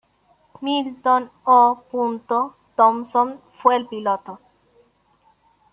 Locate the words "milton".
0.61-1.29